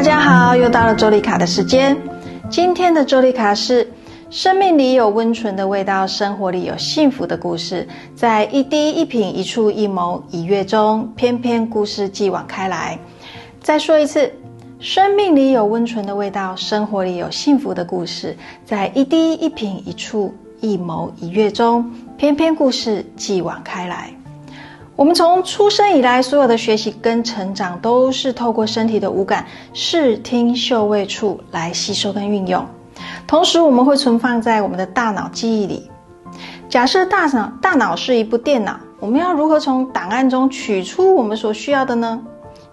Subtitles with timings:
[0.00, 1.94] 大家好，又到了周丽卡的时间。
[2.48, 3.86] 今天的周丽卡是：
[4.30, 7.86] 生命里有温存的味道，生活里有幸福的故事。
[8.14, 12.98] 在一滴一品一触一谋一月中，偏偏故事继往开来。
[13.60, 14.32] 再说一次，
[14.78, 18.34] 生命里有温存的味道，生活里有幸福的故事。
[18.64, 21.84] 在一滴一品一触一谋一月中，
[22.16, 24.10] 偏偏故事继往开来。
[24.96, 32.66] 我们从出生以来，所有的学习跟成长，都是透过身体的五感视听嗅味触来吸收跟运用。
[33.26, 35.90] 同时，我们会存放在我们的大脑记忆里。
[36.68, 42.20] 假设大脑大脑是一部电脑，我们要如何从档案中取出我们所需要的呢？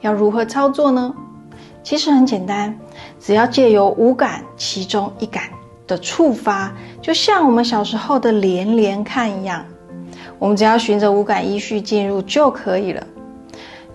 [0.02, 1.14] 要如何操作呢？
[1.82, 2.78] 其实很简单，
[3.22, 5.44] 只要借由五感其中一感
[5.88, 9.64] 的触发，就像我们小时候的连连看一样。
[10.40, 13.06] 我们只要循着五感依序进入就可以了。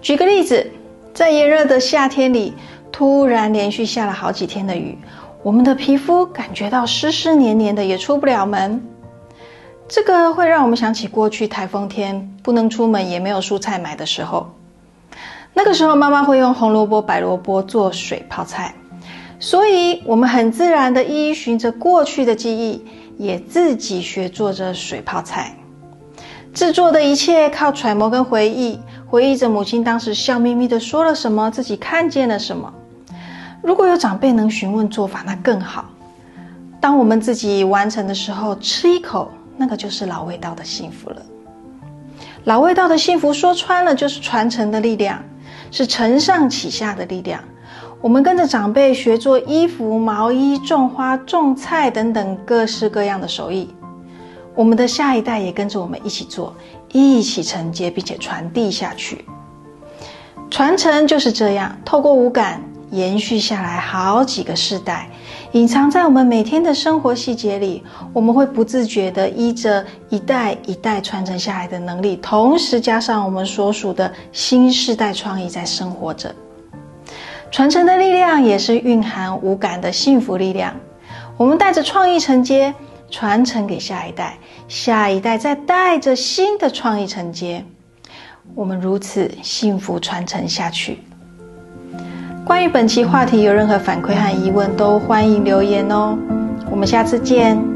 [0.01, 0.71] 举个例子，
[1.15, 2.55] 在炎热的夏天里，
[2.91, 4.99] 突然连续下了好几天的雨，
[5.43, 8.83] 我们的皮肤感觉到湿湿黏黏的，也出不了门。
[9.89, 14.51] 这个会让我们想起过去台风天不能出门，也没有蔬菜买的时候。
[15.53, 18.75] 那个时候，妈妈会用红萝卜、白萝卜做水泡菜，
[19.39, 22.83] 所以我们很自然的依循着过去的记忆，
[23.19, 25.55] 也自己学做着水泡菜。
[26.55, 32.71] 制作的一切靠揣摩跟回忆，回忆着母亲当时笑眯眯的说了什么，自己看见了什么。
[33.63, 35.87] 如果有长辈能询问做法，那更好。
[36.79, 41.23] 当我们自己完成的时候，吃一口，那个就是老味道的幸福了。
[42.45, 45.25] 老味道的幸福，说穿了就是传承的力量，
[45.71, 47.43] 是承上启下的力量。
[48.03, 53.73] 我们跟着长辈学做衣服、毛衣、种花、种菜等等各式各样的手艺。
[54.55, 56.55] 我们的下一代也跟着我们一起做，
[56.93, 59.25] 一起承接，并且传递下去。
[60.51, 65.09] 传承就是这样，透过五感延续下来好几个世代，
[65.53, 67.83] 隐藏在我们每天的生活细节里。
[68.13, 76.35] 我们会不自觉地依着一代一代传承下来的能力，同时加上我们所属的新世代创意在生活着。
[77.51, 80.75] 传承的力量也是蕴含五感的幸福力量。
[81.39, 82.75] 我们带着创意承接。
[83.13, 87.63] 传承给下一代，下一代再带着新的创意承接，
[88.55, 90.99] 我们如此幸福传承下去。
[92.45, 96.19] 关于本期话题有任何反馈和疑问，都欢迎留言哦。
[96.71, 97.72] 我们下次见。